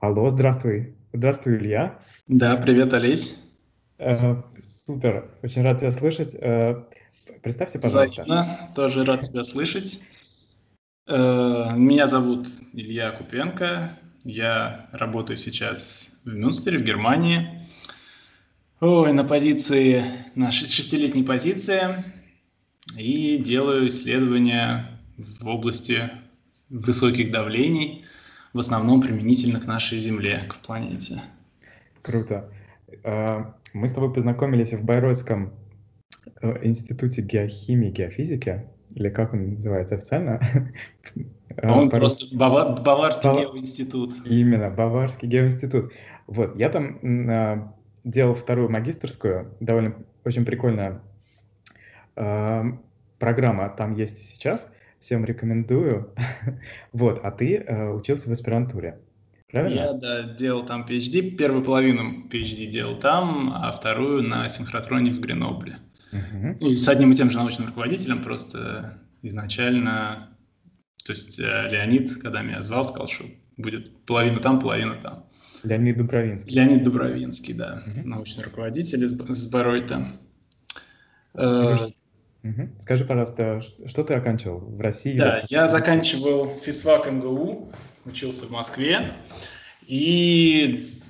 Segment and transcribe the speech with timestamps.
[0.00, 0.94] Алло, здравствуй.
[1.12, 1.98] Здравствуй, Илья.
[2.28, 3.44] Да, привет, Олесь.
[3.98, 6.34] Э, супер, очень рад тебя слышать.
[6.34, 6.84] Э,
[7.42, 8.22] представься, пожалуйста.
[8.22, 10.00] Взаимно, тоже рад тебя слышать.
[11.06, 13.98] Э, меня зовут Илья Купенко.
[14.24, 17.57] Я работаю сейчас в Мюнстере, в Германии.
[18.80, 22.04] Ой, на позиции, на шестилетней позиции.
[22.96, 26.10] И делаю исследования в области
[26.68, 28.04] высоких давлений–
[28.52, 31.22] в основном применительно к нашей Земле, к планете.
[32.02, 32.50] Круто.
[33.04, 35.52] А, мы с тобой познакомились в Байройском
[36.40, 40.40] э, институте геохимии и геофизики, или как он называется официально?
[41.60, 42.00] А он Пар...
[42.00, 42.76] просто Бава...
[42.80, 43.40] Баварский Бав...
[43.40, 44.14] геоинститут.
[44.24, 45.90] Именно, Баварский геоинститут.
[46.28, 47.74] Вот, я там а,
[48.08, 49.94] делал вторую магистрскую, довольно
[50.24, 51.02] очень прикольная
[52.16, 52.64] а,
[53.18, 56.14] программа там есть и сейчас всем рекомендую.
[56.92, 58.98] вот, а ты э, учился в аспирантуре,
[59.50, 59.78] правильно?
[59.78, 65.20] Я, да, делал там PhD, первую половину PhD делал там, а вторую на синхротроне в
[65.20, 65.76] Гренобле.
[66.12, 66.58] Uh-huh.
[66.58, 70.30] И с одним и тем же научным руководителем, просто изначально,
[71.04, 73.24] то есть э, Леонид, когда меня звал, сказал, что
[73.58, 75.27] будет половина там, половина там.
[75.62, 76.54] Леонид Дубровинский.
[76.54, 78.04] Леонид Дубровинский, да, uh-huh.
[78.04, 80.12] научный руководитель из, из Баройта.
[82.44, 82.68] Угу.
[82.80, 85.16] Скажи, пожалуйста, что ты оканчивал в России?
[85.16, 87.72] Да, я заканчивал физфак МГУ,
[88.04, 89.12] учился в Москве.
[89.86, 91.00] И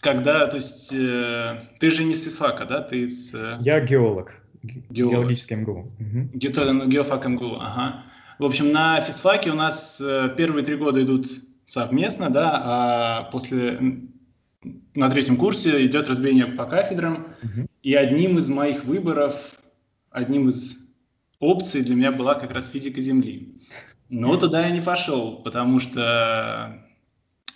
[0.00, 2.80] когда, то есть, э, ты же не с физфака, да?
[2.80, 3.32] Ты с...
[3.32, 3.58] Э...
[3.60, 4.34] Я геолог.
[4.62, 5.14] геолог.
[5.14, 5.92] Геологический МГУ.
[6.00, 6.30] Угу.
[6.34, 8.04] Ге ну, геофак МГУ, ага.
[8.38, 11.26] В общем, на физфаке у нас э, первые три года идут
[11.72, 13.78] совместно, да, а после
[14.94, 17.66] на третьем курсе идет разбиение по кафедрам, угу.
[17.82, 19.58] и одним из моих выборов
[20.10, 20.76] одним из
[21.40, 23.58] опций для меня была как раз физика Земли.
[24.10, 26.84] Но туда я не пошел, потому что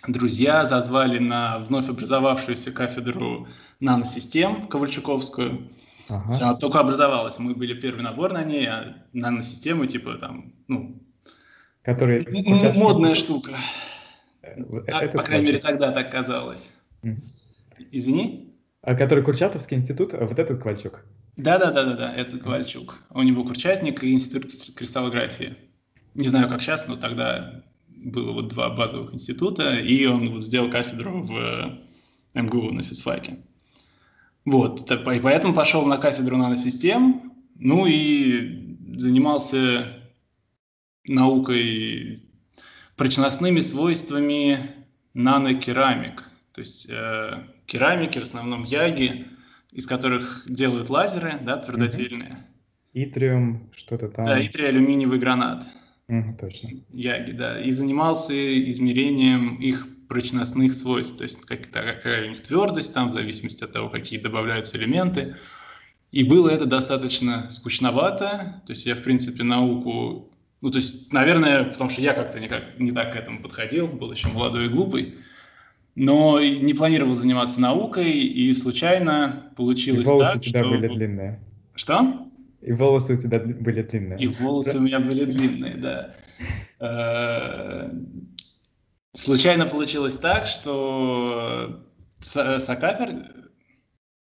[0.07, 3.47] друзья зазвали на вновь образовавшуюся кафедру
[3.79, 5.69] наносистем Ковальчуковскую.
[6.09, 6.33] Ага.
[6.41, 7.37] Она только образовалась.
[7.37, 11.03] Мы были первый набор на ней, а наносистемы, типа там, ну,
[11.83, 12.25] Которые
[12.75, 13.55] модная штука.
[14.55, 16.73] Э, а, по крайней мере, тогда так казалось.
[17.91, 18.53] Извини?
[18.81, 21.03] А который Курчатовский институт, а вот этот Ковальчук.
[21.35, 23.03] Да, да, да, да, да, это Ковальчук.
[23.09, 25.55] У него Курчатник и Институт кристаллографии.
[26.15, 30.69] Не знаю, как сейчас, но тогда было вот два базовых института, и он вот сделал
[30.69, 33.37] кафедру в э, МГУ на физфаке.
[34.45, 39.87] Вот, и поэтому пошел на кафедру наносистем, ну и занимался
[41.05, 42.23] наукой
[42.97, 44.59] прочностными свойствами
[45.13, 46.23] нанокерамик.
[46.51, 49.27] То есть э, керамики, в основном яги,
[49.71, 52.45] из которых делают лазеры, да, твердотельные.
[52.93, 54.25] Итриум, что-то там.
[54.25, 55.63] Да, итрий алюминиевый гранат.
[56.07, 56.69] Угу, точно.
[56.91, 57.61] Яги, да.
[57.61, 58.33] И занимался
[58.69, 63.73] измерением их прочностных свойств, то есть как, какая у них твердость, там, в зависимости от
[63.73, 65.35] того, какие добавляются элементы.
[66.11, 70.31] И было это достаточно скучновато, то есть я, в принципе, науку,
[70.67, 74.11] ну, то есть, наверное, потому что я как-то никак, не так к этому подходил, был
[74.11, 75.15] еще молодой и глупый,
[75.95, 80.69] но не планировал заниматься наукой, и случайно получилось и волосы так, у тебя что...
[80.69, 81.39] были длинные.
[81.73, 82.27] Что?
[82.59, 84.19] И волосы у тебя были длинные.
[84.19, 84.79] И волосы да?
[84.79, 86.13] у меня были длинные, да.
[86.81, 87.89] Э,
[89.13, 91.81] случайно получилось так, что
[92.19, 93.23] Сакафер,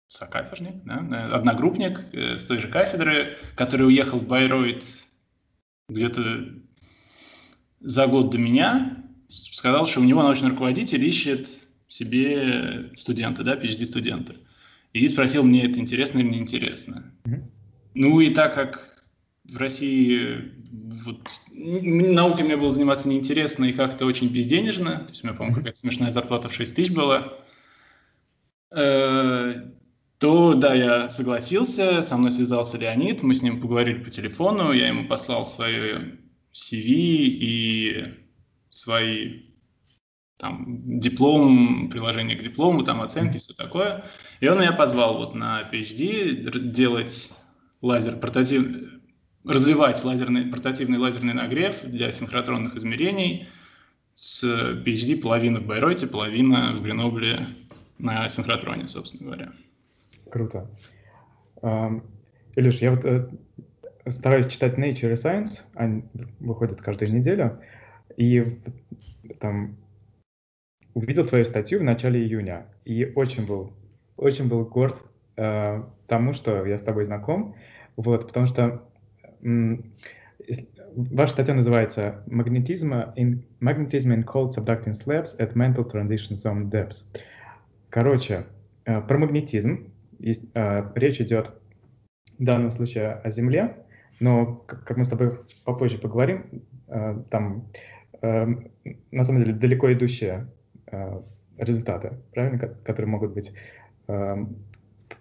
[0.09, 4.83] Сакаферник, да, одногруппник э, с той же кафедры, который уехал в Байройт
[5.93, 6.49] где-то
[7.79, 11.49] за год до меня, сказал, что у него научный руководитель ищет
[11.87, 14.35] себе студента, да, PhD-студента.
[14.93, 17.13] И спросил, мне это интересно или не интересно.
[17.25, 17.41] Mm-hmm.
[17.95, 19.03] Ну и так как
[19.43, 25.27] в России вот, наукой мне было заниматься неинтересно и как-то очень безденежно, то есть у
[25.27, 27.33] меня, по-моему, какая-то смешная зарплата в 6 тысяч была,
[28.71, 29.71] э,
[30.23, 34.87] то да, я согласился, со мной связался Леонид, мы с ним поговорили по телефону, я
[34.87, 36.17] ему послал свое
[36.53, 38.05] CV и
[38.69, 39.41] свои
[40.37, 44.05] там диплом, приложение к диплому, там оценки, все такое.
[44.39, 47.33] И он меня позвал вот на PhD делать
[47.81, 48.65] лазер портатив,
[49.43, 53.49] развивать лазерный, портативный лазерный нагрев для синхротронных измерений
[54.13, 57.49] с PhD половина в Байройте, половина в Гренобле
[57.97, 59.51] на синхротроне, собственно говоря.
[60.33, 60.67] Круто.
[62.55, 63.29] Илюш, я вот э,
[64.07, 66.05] стараюсь читать Nature и Science, они
[66.39, 67.61] выходят каждую неделю,
[68.17, 68.59] и
[69.39, 69.77] там
[70.95, 73.73] увидел твою статью в начале июня и очень был,
[74.17, 75.03] очень был горд
[75.37, 77.55] э, тому, что я с тобой знаком,
[77.95, 78.83] вот, потому что
[80.95, 87.03] ваша статья называется «Magnetism in, Magnetism in Cold Subducting Slabs at Mental Transition Zone Depths».
[87.91, 88.47] Короче,
[88.85, 89.92] э, про магнетизм.
[90.19, 91.51] Есть, э, речь идет
[92.39, 93.85] в данном случае о Земле,
[94.19, 97.69] но, как мы с тобой попозже поговорим, э, там
[98.21, 100.47] на самом деле далеко идущие
[101.57, 103.51] результаты, правильно, которые могут быть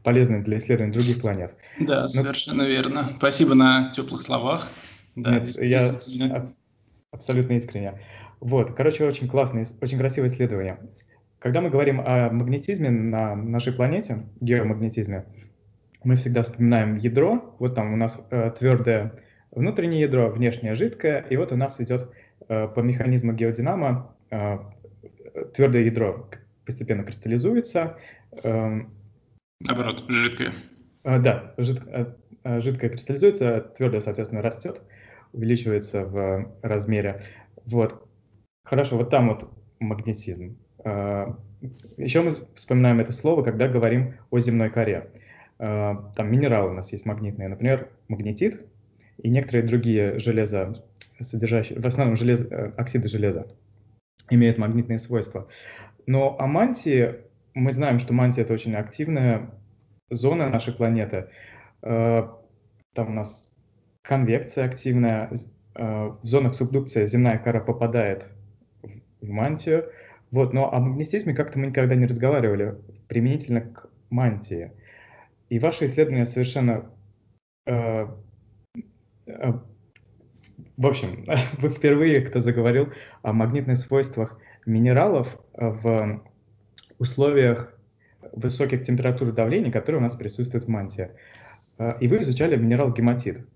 [0.04, 1.56] полезны для исследования других планет.
[1.80, 2.08] Да, Но...
[2.08, 3.08] совершенно верно.
[3.16, 4.70] Спасибо на теплых словах.
[5.16, 5.88] Да, Нет, я
[7.10, 8.00] абсолютно искренне.
[8.40, 10.78] Вот, короче, очень классное, очень красивое исследование.
[11.42, 15.24] Когда мы говорим о магнетизме на нашей планете, геомагнетизме,
[16.04, 17.56] мы всегда вспоминаем ядро.
[17.58, 22.08] Вот там у нас э, твердое внутреннее ядро, внешнее жидкое, и вот у нас идет
[22.48, 24.58] э, по механизму геодинама э,
[25.52, 26.30] твердое ядро
[26.64, 27.98] постепенно кристаллизуется.
[28.44, 28.82] Э,
[29.58, 30.52] Наоборот, жидкое.
[31.02, 32.06] Э, да, жид, э,
[32.44, 34.80] э, жидкое кристаллизуется, твердое, соответственно, растет,
[35.32, 37.20] увеличивается в размере.
[37.64, 38.08] Вот.
[38.64, 39.50] Хорошо, вот там вот
[39.80, 40.56] магнетизм.
[40.84, 41.32] Э,
[41.96, 45.10] Еще мы вспоминаем это слово, когда говорим о земной коре.
[45.58, 48.66] Э, там минералы у нас есть магнитные, например, магнетит
[49.18, 50.82] и некоторые другие железа,
[51.20, 53.46] содержащие, в основном желез, э, оксиды железа,
[54.30, 55.48] имеют магнитные свойства.
[56.06, 57.16] Но о мантии
[57.54, 59.50] мы знаем, что мантия— это очень активная
[60.10, 61.28] зона нашей планеты.
[61.80, 62.38] Там
[62.96, 63.54] у нас
[64.02, 65.30] конвекция активная,
[65.74, 68.28] в зонах субдукции земная кора попадает
[69.20, 69.90] в мантию,
[70.32, 72.74] вот, но о магнетизме как-то мы никогда не разговаривали
[73.06, 74.72] применительно к мантии.
[75.50, 76.90] И ваше исследование совершенно...
[77.66, 78.06] Э,
[79.26, 79.52] э,
[80.78, 81.26] в общем,
[81.58, 82.88] вы впервые, кто заговорил
[83.20, 86.22] о магнитных свойствах минералов в
[86.98, 87.78] условиях
[88.32, 91.10] высоких температур и давлений, которые у нас присутствуют в мантии.
[91.78, 93.46] Э, и вы изучали минерал гематит.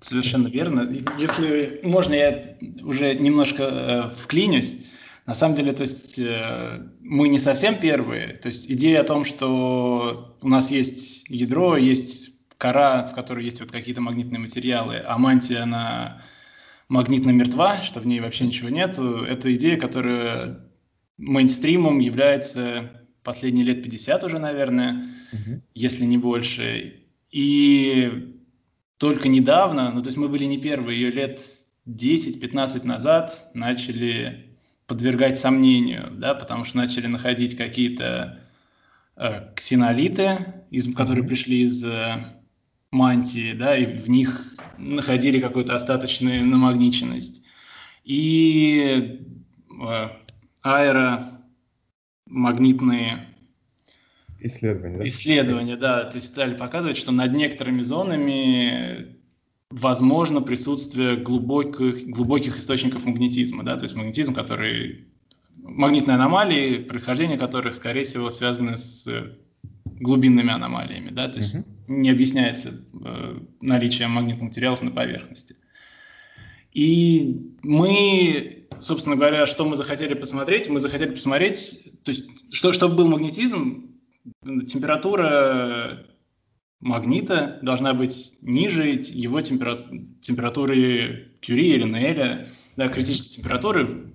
[0.00, 0.86] Совершенно верно.
[1.18, 4.91] Если можно, я уже немножко э, вклинюсь.
[5.26, 8.34] На самом деле, то есть э, мы не совсем первые.
[8.34, 13.60] То есть идея о том, что у нас есть ядро, есть кора, в которой есть
[13.60, 16.22] вот какие-то магнитные материалы, а мантия, она
[16.88, 20.60] магнитно мертва, что в ней вообще ничего нет, это идея, которая
[21.18, 22.90] мейнстримом является
[23.22, 25.62] последние лет 50 уже, наверное, угу.
[25.74, 27.00] если не больше.
[27.30, 28.36] И
[28.98, 31.40] только недавно, ну то есть мы были не первые, ее лет
[31.86, 34.51] 10-15 назад начали
[34.92, 38.42] подвергать сомнению, да, потому что начали находить какие-то
[39.16, 42.22] э, ксенолиты, из, которые пришли из э,
[42.90, 47.42] мантии, да, и в них находили какую-то остаточную намагниченность.
[48.04, 49.24] И
[49.82, 50.08] э,
[50.60, 53.28] аэромагнитные
[54.40, 55.08] исследования, да?
[55.08, 59.16] исследования, да, то есть стали показывать, что над некоторыми зонами
[59.72, 65.06] возможно присутствие глубоких, глубоких источников магнетизма, да, то есть магнетизм, который
[65.56, 69.08] магнитные аномалии, происхождение которых, скорее всего, связаны с
[69.84, 71.64] глубинными аномалиями, да, то есть uh-huh.
[71.86, 75.56] не объясняется э, наличие магнитных материалов на поверхности.
[76.72, 80.68] И мы, собственно говоря, что мы захотели посмотреть?
[80.68, 83.90] Мы захотели посмотреть, то есть, что, чтобы был магнетизм,
[84.44, 86.06] температура
[86.82, 94.12] магнита должна быть ниже его температуры, температуры Кюри или Неэля, да, критической температуры,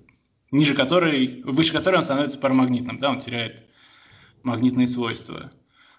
[0.52, 3.64] ниже которой, выше которой он становится парамагнитным, да, он теряет
[4.42, 5.50] магнитные свойства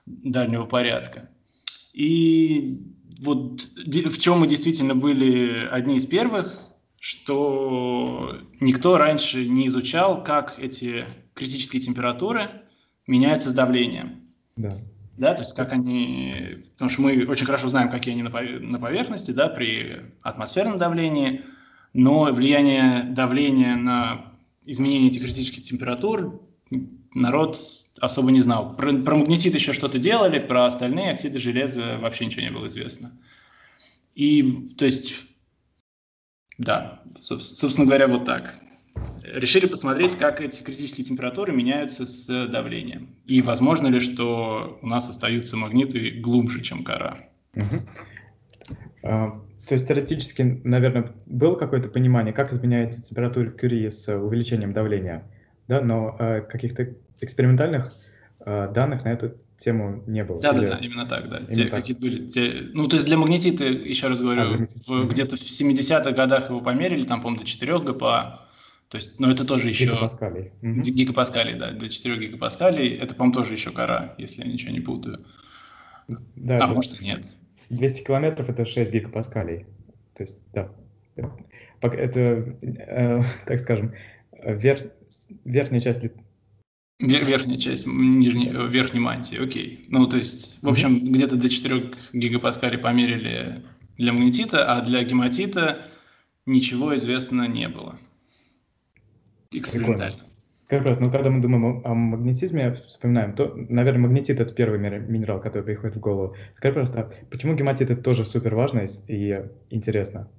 [0.05, 1.29] дальнего порядка.
[1.91, 2.79] И
[3.19, 6.65] вот в чем мы действительно были одни из первых,
[6.99, 12.47] что никто раньше не изучал, как эти критические температуры
[13.07, 14.21] меняются с давлением.
[14.55, 14.79] Да
[15.19, 19.31] да, то есть как они, потому что мы очень хорошо знаем, какие они на поверхности,
[19.31, 21.43] да, при атмосферном давлении,
[21.93, 24.33] но влияние давления на
[24.65, 26.41] изменение этих критических температур
[27.13, 27.59] народ
[27.99, 28.77] особо не знал.
[28.77, 33.11] Про, про магнетит еще что-то делали, про остальные оксиды железа вообще ничего не было известно.
[34.15, 35.15] И, то есть,
[36.57, 38.57] да, собственно говоря, вот так
[39.33, 43.15] решили посмотреть, как эти критические температуры меняются с давлением.
[43.25, 47.19] И возможно ли, что у нас остаются магниты глубже, чем кора.
[47.55, 47.87] Угу.
[49.03, 55.23] А, то есть теоретически, наверное, было какое-то понимание, как изменяется температура Кюри с увеличением давления,
[55.67, 57.91] да, но а, каких-то экспериментальных
[58.41, 60.39] а, данных на эту тему не было.
[60.39, 60.65] Да, Или...
[60.65, 61.37] да, да, именно так, да.
[61.37, 61.79] Именно те, так.
[61.81, 62.69] Какие были, те...
[62.73, 66.61] Ну, то есть для магнетита, еще раз говорю, а, в, где-то в 70-х годах его
[66.61, 68.48] померили, там, по-моему, до 4 ГПА,
[68.89, 69.85] То есть, ну, это тоже еще...
[69.85, 70.51] Гигапаскалей.
[70.63, 70.81] Угу.
[70.81, 72.95] Гигапаскалей, да, до 4 гигапаскалей.
[72.95, 75.25] Это, по-моему, тоже еще кора, если я ничего не путаю.
[76.35, 77.37] Да, а может и нет.
[77.69, 79.67] 200 километров– это 6 гигапаскалей.
[80.15, 80.71] То есть, да,
[81.81, 83.93] это, э, так скажем,
[84.43, 84.91] вер,
[85.45, 86.01] верхняя часть
[87.01, 89.85] Вер, верхняя часть нижней, верхней мантии, окей.
[89.87, 91.11] Ну, то есть, в общем, mm-hmm.
[91.11, 93.63] где-то до 4 гигапаскалей померили
[93.97, 95.85] для магнетита, а для гематита
[96.45, 97.97] ничего известно не было.
[99.51, 100.25] Экспериментально.
[100.67, 104.77] Как раз, ну, когда мы думаем о, о магнетизме, вспоминаем, то, наверное, магнетит– это первый
[104.77, 106.35] минерал, который приходит в голову.
[106.53, 110.29] Скажи просто, почему гематит– это тоже супер важно и интересно?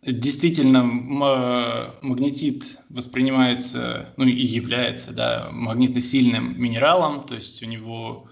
[0.00, 8.28] Действительно, магнетит воспринимается, ну и является, да, магнитосильным минералом, то есть у него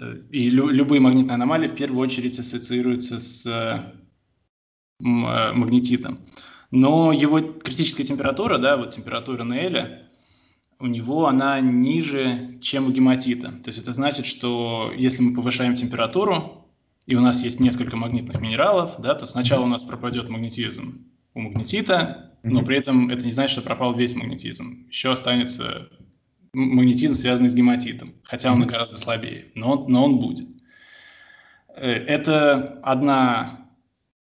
[0.00, 3.92] э, и лю, любые магнитные аномалии в первую очередь ассоциируются с э,
[5.00, 6.20] магнетитом.
[6.70, 10.08] Но его критическая температура, да, вот температура Неэля,
[10.78, 13.52] у него она ниже, чем у гематита.
[13.52, 16.66] То есть это значит, что если мы повышаем температуру,
[17.06, 21.40] и у нас есть несколько магнитных минералов, да, то сначала у нас пропадет магнетизм у
[21.40, 24.86] магнетита, но при этом это не значит, что пропал весь магнетизм.
[24.88, 25.88] Еще останется
[26.52, 30.48] магнетизм, связанный с гематитом, хотя он гораздо слабее, но, но он будет.
[31.76, 33.65] Э, это одна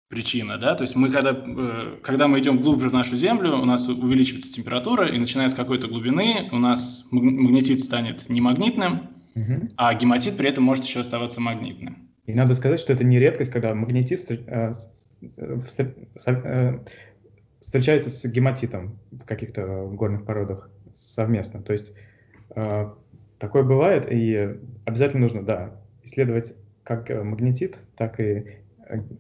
[0.10, 3.66] причина, да, то есть мы когда, э, когда мы идем глубже в нашу Землю, у
[3.66, 9.70] нас увеличивается температура, и начиная с какой-то глубины у нас магнетит станет немагнитным, угу.
[9.78, 12.10] а гематит при этом может еще оставаться магнитным.
[12.25, 14.74] И надо сказать, что это не редкость, когда магнетит э,
[15.38, 16.80] э,
[17.60, 21.62] встречается с гематитом в каких-то горных породах совместно.
[21.62, 21.92] То есть
[23.38, 28.60] такое бывает, и обязательно нужно, да, исследовать как магнетит, так и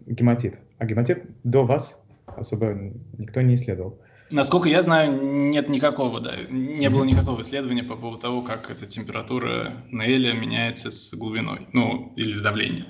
[0.05, 0.59] гематит.
[0.77, 3.99] А гематит до вас особо никто не исследовал.
[4.31, 8.85] Насколько я знаю, нет никакого, да, не было никакого исследования по поводу того, как эта
[8.85, 12.85] температура на Эле меняется с глубиной, ну, или с давлением.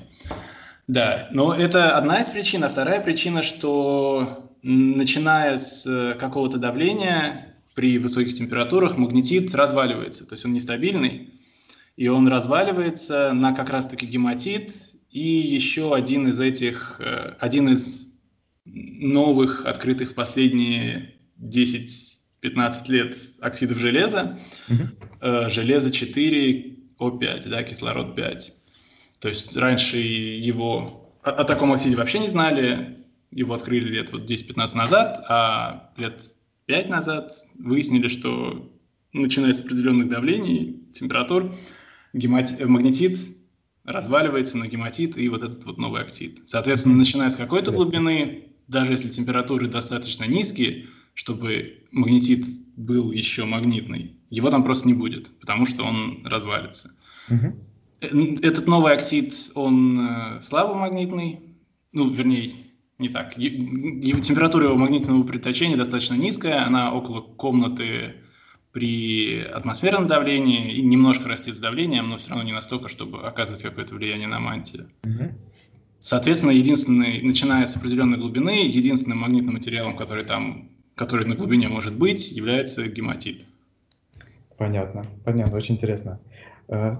[0.88, 2.66] Да, но это одна из причин.
[2.66, 10.44] А вторая причина, что начиная с какого-то давления при высоких температурах магнетит разваливается, то есть
[10.44, 11.30] он нестабильный,
[11.96, 14.74] и он разваливается на как раз-таки гематит,
[15.12, 18.08] и еще один из этих, э, один из
[18.66, 25.50] новых, открытых в последние 10-15 лет оксидов железа, угу.
[25.50, 28.54] железо 4, О5, да, кислород 5.
[29.22, 32.98] То есть раньше его о, о таком оксиде вообще не знали,
[33.32, 36.24] его открыли лет вот 10-15 назад, а лет
[36.66, 38.72] 5 назад выяснили, что
[39.14, 41.56] начиная с определенных давлений, температур,
[42.14, 42.64] гемати...
[42.64, 43.20] магнетит
[43.86, 46.42] разваливается на гематит и вот этот вот новый оксид.
[46.46, 52.46] Соответственно, начиная с какой-то глубины, даже если температуры достаточно низкие, чтобы магнетит
[52.76, 56.92] был еще магнитный, его там просто не будет, потому что он развалится.
[57.30, 58.38] Угу.
[58.42, 61.42] Этот новый оксид, он э, слабомагнитный,
[61.92, 62.52] ну, вернее,
[62.98, 63.36] не так.
[63.36, 68.16] Температура его магнитного приточения достаточно низкая, она около комнаты
[68.72, 73.64] при атмосферном давлении, и немножко растет с давлением, но все равно не настолько, чтобы оказывать
[73.64, 74.90] какое-то влияние на мантию.
[75.04, 75.32] Угу.
[76.00, 81.96] Соответственно, единственный, начиная с определенной глубины, единственным магнитным материалом, который там, который на глубине может
[81.96, 83.46] быть, является гематит.
[84.58, 86.20] Понятно, понятно, очень интересно.
[86.68, 86.94] Э,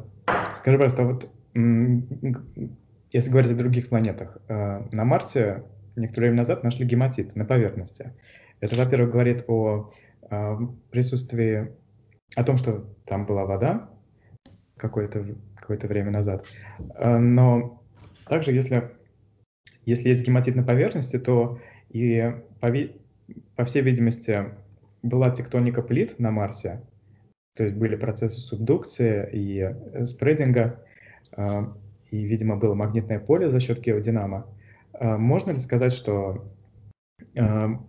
[0.56, 1.30] скажи, пожалуйста, вот
[3.12, 5.64] если говорить о других планетах, э, на Марсе
[5.96, 8.14] некоторое время назад нашли гематит на поверхности.
[8.60, 9.92] Это, во-первых, говорит о
[10.30, 10.58] э,
[10.92, 11.72] присутствии,
[12.36, 13.90] о том, что там была вода
[14.78, 16.46] какое-то какое время назад.
[17.00, 17.84] Но
[18.28, 18.92] также, если,
[19.86, 21.60] если есть гематит на поверхности, то
[21.90, 22.72] и, по,
[23.56, 24.46] по всей видимости,
[25.02, 26.82] была тектоника плит на Марсе,
[27.56, 30.84] то есть были процессы субдукции и э, спрединга,
[31.34, 31.74] а,
[32.12, 34.48] и, видимо, было магнитное поле за счет геодинама.
[34.94, 36.50] А, можно ли сказать, что
[37.38, 37.82] а,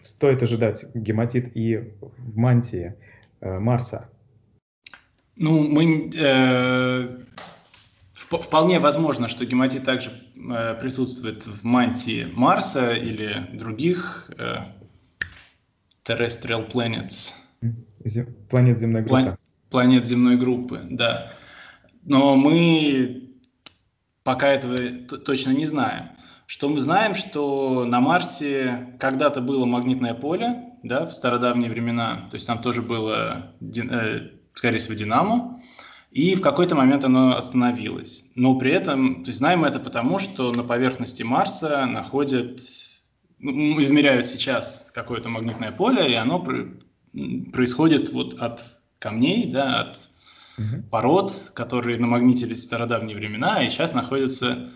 [0.00, 2.94] стоит ожидать гематит и в мантии
[3.40, 4.08] э, Марса?
[5.36, 7.18] Ну, мы э,
[8.12, 14.58] вполне возможно, что гематит также э, присутствует в мантии Марса или других э,
[16.04, 17.34] terrestrial planets.
[18.50, 19.22] Планет земной группы.
[19.22, 19.38] План,
[19.70, 21.32] планет земной группы, да.
[22.02, 23.30] Но мы
[24.24, 24.78] пока этого
[25.24, 26.10] точно не знаем.
[26.50, 32.34] Что мы знаем, что на Марсе когда-то было магнитное поле, да, в стародавние времена, то
[32.34, 35.62] есть там тоже было, э, скорее всего, динамо,
[36.10, 38.24] и в какой-то момент оно остановилось.
[38.34, 42.58] Но при этом, то есть знаем это потому, что на поверхности Марса находят
[43.38, 46.44] измеряют сейчас какое-то магнитное поле, и оно
[47.52, 48.60] происходит вот от
[48.98, 50.10] камней, да, от
[50.58, 50.82] угу.
[50.90, 54.72] пород, которые намагнитились в стародавние времена и сейчас находятся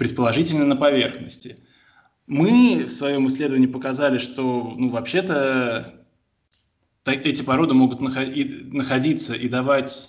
[0.00, 1.58] предположительно на поверхности.
[2.26, 6.06] Мы в своем исследовании показали, что ну, вообще-то
[7.04, 10.08] эти породы могут находиться и давать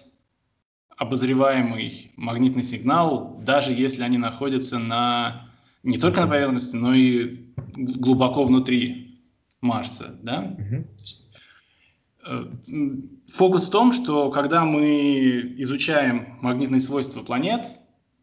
[0.96, 5.50] обозреваемый магнитный сигнал, даже если они находятся на
[5.84, 9.20] не только на поверхности, но и глубоко внутри
[9.60, 10.18] Марса.
[10.24, 10.56] Да?
[12.26, 12.46] Э,
[13.28, 17.66] фокус в том, что когда мы изучаем магнитные свойства планет,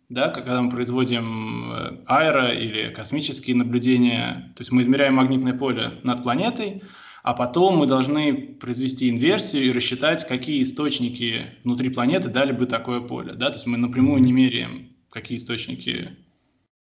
[0.09, 6.01] да, когда мы производим э, аэро или космические наблюдения, то есть мы измеряем магнитное поле
[6.03, 6.83] над планетой,
[7.23, 13.01] а потом мы должны произвести инверсию и рассчитать, какие источники внутри планеты дали бы такое
[13.01, 13.35] поле.
[13.35, 13.49] Да?
[13.49, 16.17] То есть мы напрямую не меряем, какие источники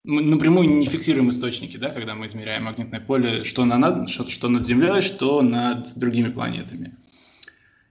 [0.05, 4.49] мы напрямую не фиксируем источники, да, когда мы измеряем магнитное поле, что, на, что, что
[4.49, 6.97] над Землей, что над другими планетами.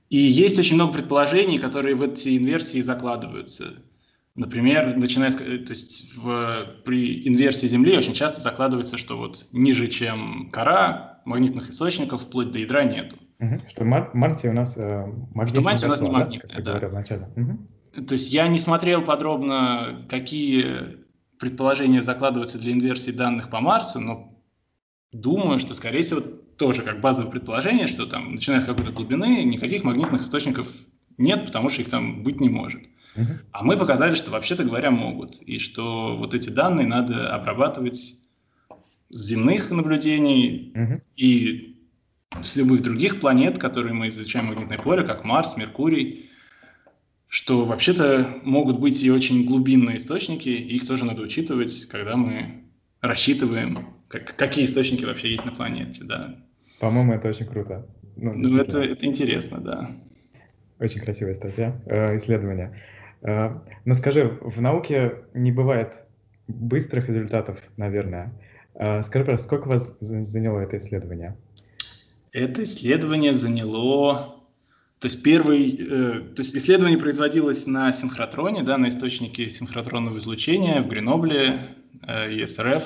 [0.10, 3.84] И есть очень много предположений, которые в эти инверсии закладываются.
[4.40, 10.50] Например, начиная, то есть в, при инверсии Земли очень часто закладывается, что вот ниже, чем
[10.50, 13.18] кора, магнитных источников вплоть до ядра нету.
[13.42, 13.62] Угу.
[13.68, 15.06] Что Мар- Мартия у нас э,
[15.36, 15.48] магнитная.
[15.48, 16.80] Что Мартия у нас не магнитная, да.
[16.80, 16.88] да.
[16.88, 17.28] Вначале.
[17.36, 18.06] Угу.
[18.06, 21.00] То есть я не смотрел подробно, какие
[21.38, 24.42] предположения закладываются для инверсии данных по Марсу, но
[25.12, 26.22] думаю, что, скорее всего,
[26.58, 30.74] тоже как базовое предположение, что там, начиная с какой-то глубины, никаких магнитных источников
[31.18, 32.84] нет, потому что их там быть не может.
[33.52, 38.16] А мы показали, что вообще-то говоря могут, и что вот эти данные надо обрабатывать
[39.10, 40.74] с земных наблюдений
[41.16, 41.76] и
[42.42, 46.30] с любых других планет, которые мы изучаем магнитное поле, как Марс, Меркурий,
[47.28, 52.64] что вообще-то могут быть и очень глубинные источники, и их тоже надо учитывать, когда мы
[53.02, 56.36] рассчитываем, как, какие источники вообще есть на планете, да.
[56.80, 57.88] По-моему, это очень круто.
[58.16, 59.96] Ну, ну это, это интересно, да.
[60.80, 62.82] Очень красивая статья, э, исследование.
[63.22, 63.54] Э,
[63.86, 66.04] но скажи, в науке не бывает
[66.48, 68.34] быстрых результатов, наверное.
[68.76, 71.36] Э, скажи, пожалуйста, сколько вас заняло это исследование?
[72.32, 74.36] Это исследование заняло
[75.00, 80.82] то есть первый, э, то есть исследование производилось на синхротроне, да, на источнике синхротронного излучения
[80.82, 81.74] в Гренобле,
[82.06, 82.84] ESRF.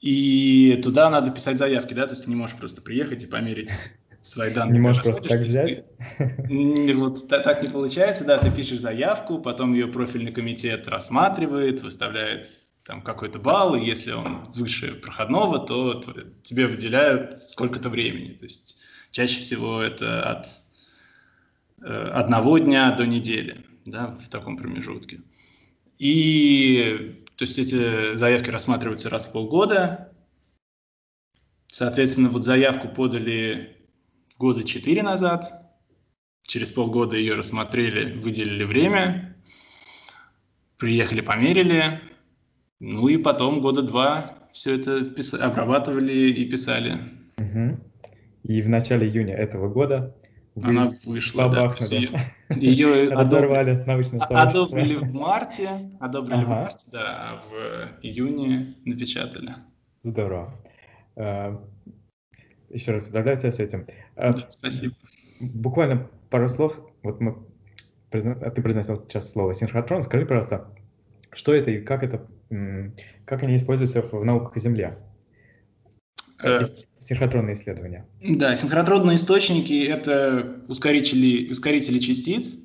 [0.00, 3.70] И туда надо писать заявки, да, то есть ты не можешь просто приехать и померить
[4.24, 4.74] свои данные.
[4.74, 5.84] Не можешь просто так взять?
[6.94, 12.48] Вот так не получается, да, ты пишешь заявку, потом ее профильный комитет рассматривает, выставляет
[12.84, 16.02] там какой-то балл, и если он выше проходного, то
[16.42, 18.34] тебе выделяют сколько-то времени.
[18.34, 18.78] То есть
[19.10, 20.46] чаще всего это от
[21.84, 25.20] Э, одного дня до недели, да, в таком промежутке.
[25.98, 30.10] И то есть эти заявки рассматриваются раз в полгода.
[31.66, 33.76] Соответственно, вот заявку подали
[34.38, 35.60] года четыре назад.
[36.42, 39.36] Через полгода ее рассмотрели, выделили время,
[40.76, 42.00] приехали, померили.
[42.80, 45.32] Ну и потом года два все это пис...
[45.34, 47.00] обрабатывали и писали.
[47.38, 47.80] Угу.
[48.44, 50.14] И в начале июня этого года
[50.62, 51.72] она вышла, да.
[51.90, 52.10] Ее,
[52.50, 54.64] ее разорвали научное сообщество.
[54.64, 55.68] Одобрили в марте,
[55.98, 56.44] одобрили ага.
[56.44, 59.56] в марте, да, а в июне напечатали.
[60.02, 60.54] Здорово.
[61.16, 61.60] А,
[62.68, 63.86] еще раз поздравляю тебя с этим.
[64.16, 64.94] А, да, спасибо.
[65.40, 66.80] Буквально пару слов.
[67.02, 67.36] Вот мы
[68.10, 70.04] ты произносил сейчас слово синхротрон.
[70.04, 70.68] Скажи, пожалуйста,
[71.32, 72.26] что это и как это,
[73.24, 74.98] как они используются в науках о Земле?
[76.42, 76.60] Э,
[76.98, 78.06] синхротронные исследования.
[78.22, 82.58] Да, синхротронные источники— это ускорители, ускорители частиц,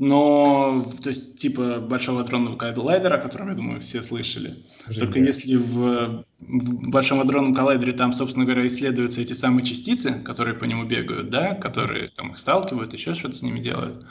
[0.00, 4.64] но, то есть, типа Большого адронного коллайдера, о котором, я думаю, все слышали.
[4.86, 10.14] Жизнь, Только если в, в Большом адронном коллайдере там, собственно говоря, исследуются эти самые частицы,
[10.24, 14.06] которые по нему бегают, да, которые там их сталкивают, еще что-то с ними делают,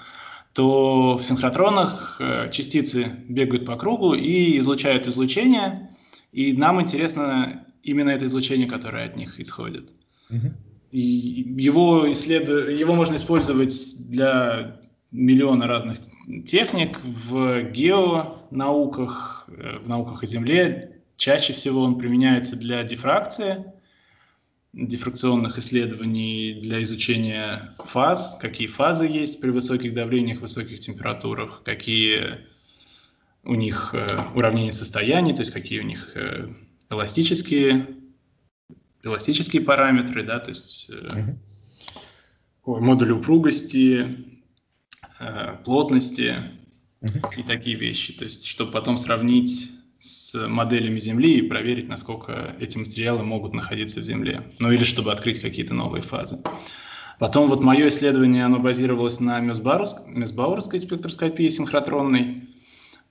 [0.53, 5.89] то в синхротронах э, частицы бегают по кругу и излучают излучение,
[6.31, 9.89] и нам интересно именно это излучение, которое от них исходит.
[10.29, 10.51] Mm-hmm.
[10.91, 10.99] И
[11.57, 12.69] его, исследу...
[12.69, 13.73] его можно использовать
[14.07, 14.79] для
[15.11, 15.99] миллиона разных
[16.45, 21.01] техник в геонауках, э, в науках о Земле.
[21.17, 23.65] Чаще всего он применяется для дифракции,
[24.73, 32.37] дифракционных исследований для изучения фаз, какие фазы есть при высоких давлениях, высоких температурах, какие
[33.43, 36.49] у них э, уравнения состояний, то есть какие у них э,
[36.91, 37.87] эластические,
[39.03, 41.35] эластические параметры, да, то есть э,
[42.65, 44.38] модули упругости,
[45.65, 46.35] плотности
[47.01, 47.39] uh-huh.
[47.39, 48.13] и такие вещи.
[48.13, 53.99] То есть, чтобы потом сравнить с моделями Земли и проверить, насколько эти материалы могут находиться
[53.99, 54.43] в Земле.
[54.59, 56.39] Ну или чтобы открыть какие-то новые фазы.
[57.19, 62.47] Потом вот мое исследование, оно базировалось на Месбауэрской спектроскопии синхротронной.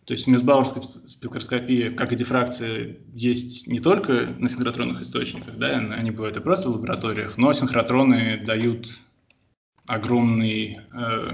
[0.07, 5.77] То есть в Месбауэрской спектроскопии, как и дифракция, есть не только на синхротронных источниках, да,
[5.77, 8.89] они бывают и просто в лабораториях, но синхротроны дают
[9.87, 11.33] огромный э,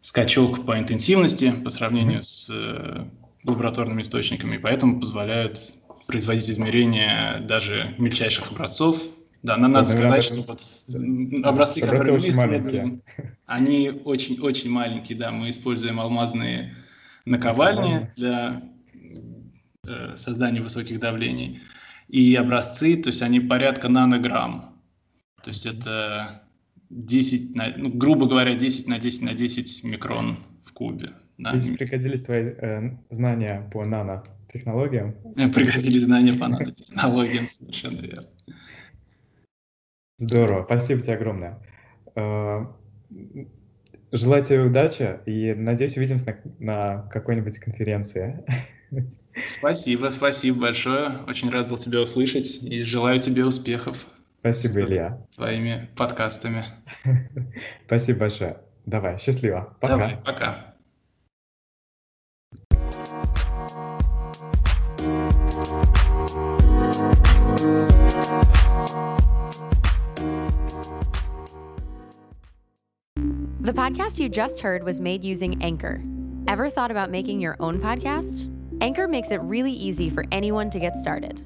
[0.00, 3.04] скачок по интенсивности по сравнению с э,
[3.44, 5.60] лабораторными источниками, поэтому позволяют
[6.06, 9.02] производить измерения даже мельчайших образцов.
[9.42, 10.60] Да, нам надо сказать, что вот
[11.44, 13.02] образцы, которые мы исследуем,
[13.46, 16.74] они очень-очень маленькие, да, мы используем алмазные
[17.24, 18.62] наковальни для
[19.86, 21.60] э, создания высоких давлений.
[22.08, 24.80] И образцы, то есть они порядка нанограмм.
[25.42, 26.45] То есть это
[26.90, 31.12] 10 на, ну, грубо говоря, 10 на 10 на 10 микрон в кубе.
[31.38, 31.52] Да.
[31.52, 35.14] Пригодились твои э, знания по нанотехнологиям.
[35.52, 38.28] Пригодились знания по нанотехнологиям, совершенно верно.
[40.18, 41.58] Здорово, спасибо тебе огромное.
[42.14, 42.66] Э,
[44.12, 46.24] желаю тебе удачи и надеюсь увидимся
[46.58, 48.44] на, на какой-нибудь конференции.
[49.44, 51.18] Спасибо, спасибо большое.
[51.28, 54.06] Очень рад был тебя услышать и желаю тебе успехов.
[54.45, 55.21] Спасибо, Илья.
[55.35, 56.65] Твоими подкастами.
[57.85, 58.57] Спасибо большое.
[58.85, 59.75] Давай, счастливо.
[59.79, 59.97] Пока.
[59.97, 60.71] Давай, пока.
[73.61, 76.01] The podcast you just heard was made using Anchor.
[76.47, 78.49] Ever thought about making your own podcast?
[78.81, 81.45] Anchor makes it really easy for anyone to get started.